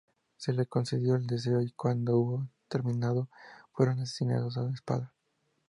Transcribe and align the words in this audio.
Se 0.35 0.51
le 0.51 0.65
concedió 0.65 1.13
el 1.13 1.27
deseo 1.27 1.61
y 1.61 1.73
cuando 1.73 2.17
hubo 2.17 2.47
terminado, 2.67 3.29
fueron 3.71 3.99
asesinados 3.99 4.57
a 4.57 4.67
espada. 4.71 5.13